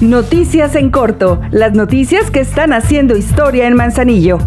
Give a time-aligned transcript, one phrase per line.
[0.00, 4.38] Noticias en corto, las noticias que están haciendo historia en Manzanillo.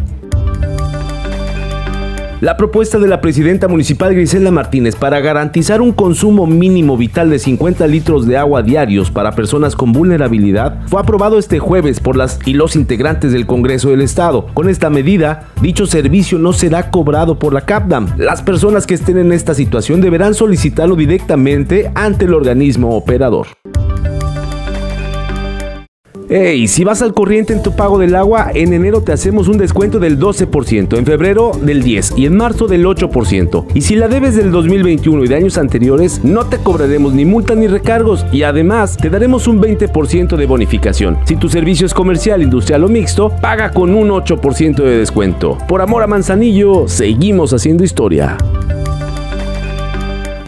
[2.39, 7.37] La propuesta de la presidenta municipal Grisela Martínez para garantizar un consumo mínimo vital de
[7.37, 12.39] 50 litros de agua diarios para personas con vulnerabilidad fue aprobado este jueves por las
[12.45, 14.47] y los integrantes del Congreso del Estado.
[14.53, 18.17] Con esta medida, dicho servicio no será cobrado por la CAPDAM.
[18.17, 23.47] Las personas que estén en esta situación deberán solicitarlo directamente ante el organismo operador.
[26.33, 29.57] Hey, si vas al corriente en tu pago del agua, en enero te hacemos un
[29.57, 33.65] descuento del 12%, en febrero del 10% y en marzo del 8%.
[33.73, 37.53] Y si la debes del 2021 y de años anteriores, no te cobraremos ni multa
[37.53, 41.17] ni recargos y además te daremos un 20% de bonificación.
[41.25, 45.57] Si tu servicio es comercial, industrial o mixto, paga con un 8% de descuento.
[45.67, 48.37] Por amor a Manzanillo, seguimos haciendo historia.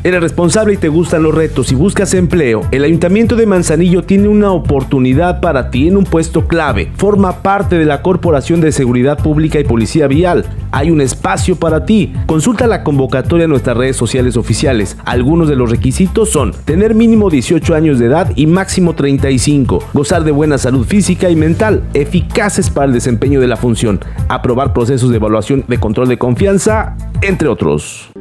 [0.05, 4.27] Eres responsable y te gustan los retos y buscas empleo, el Ayuntamiento de Manzanillo tiene
[4.27, 6.91] una oportunidad para ti en un puesto clave.
[6.97, 10.43] Forma parte de la Corporación de Seguridad Pública y Policía Vial.
[10.71, 12.11] Hay un espacio para ti.
[12.25, 14.97] Consulta la convocatoria en nuestras redes sociales oficiales.
[15.05, 20.25] Algunos de los requisitos son tener mínimo 18 años de edad y máximo 35, gozar
[20.25, 25.11] de buena salud física y mental, eficaces para el desempeño de la función, aprobar procesos
[25.11, 28.11] de evaluación de control de confianza, entre otros.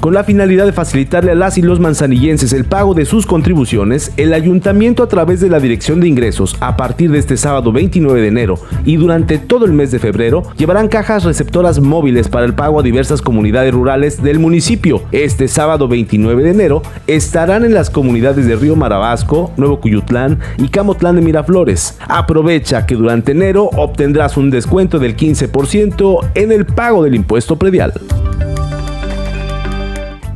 [0.00, 4.12] Con la finalidad de facilitarle a las y los manzanillenses el pago de sus contribuciones,
[4.16, 8.22] el ayuntamiento a través de la Dirección de Ingresos, a partir de este sábado 29
[8.22, 12.54] de enero y durante todo el mes de febrero, llevarán cajas receptoras móviles para el
[12.54, 15.02] pago a diversas comunidades rurales del municipio.
[15.12, 20.68] Este sábado 29 de enero estarán en las comunidades de Río Marabasco, Nuevo Cuyutlán y
[20.68, 21.98] Camotlán de Miraflores.
[22.08, 27.92] Aprovecha que durante enero obtendrás un descuento del 15% en el pago del impuesto predial.